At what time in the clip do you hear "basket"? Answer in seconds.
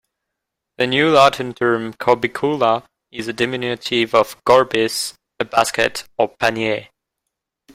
5.45-6.05